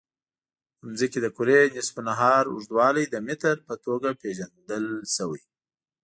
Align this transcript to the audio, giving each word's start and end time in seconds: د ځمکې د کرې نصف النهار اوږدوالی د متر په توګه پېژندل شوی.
د 0.81 0.83
ځمکې 0.99 1.19
د 1.21 1.27
کرې 1.37 1.59
نصف 1.75 1.93
النهار 2.01 2.43
اوږدوالی 2.49 3.05
د 3.09 3.15
متر 3.27 3.55
په 3.67 3.73
توګه 3.85 4.09
پېژندل 4.21 4.85
شوی. 5.15 5.41